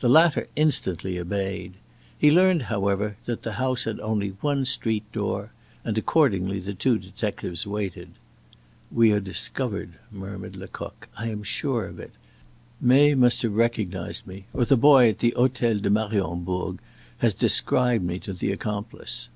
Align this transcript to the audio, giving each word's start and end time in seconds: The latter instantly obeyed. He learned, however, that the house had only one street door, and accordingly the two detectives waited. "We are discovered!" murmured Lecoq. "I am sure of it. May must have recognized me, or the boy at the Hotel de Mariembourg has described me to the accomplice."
The 0.00 0.08
latter 0.08 0.48
instantly 0.56 1.20
obeyed. 1.20 1.74
He 2.18 2.32
learned, 2.32 2.62
however, 2.62 3.16
that 3.26 3.44
the 3.44 3.52
house 3.62 3.84
had 3.84 4.00
only 4.00 4.30
one 4.40 4.64
street 4.64 5.04
door, 5.12 5.52
and 5.84 5.96
accordingly 5.96 6.58
the 6.58 6.74
two 6.74 6.98
detectives 6.98 7.64
waited. 7.64 8.08
"We 8.90 9.12
are 9.12 9.20
discovered!" 9.20 9.90
murmured 10.10 10.56
Lecoq. 10.56 11.06
"I 11.16 11.28
am 11.28 11.44
sure 11.44 11.84
of 11.84 12.00
it. 12.00 12.10
May 12.80 13.14
must 13.14 13.42
have 13.42 13.54
recognized 13.54 14.26
me, 14.26 14.46
or 14.52 14.64
the 14.64 14.76
boy 14.76 15.10
at 15.10 15.20
the 15.20 15.32
Hotel 15.36 15.78
de 15.78 15.90
Mariembourg 15.90 16.80
has 17.18 17.32
described 17.32 18.04
me 18.04 18.18
to 18.18 18.32
the 18.32 18.50
accomplice." 18.50 19.28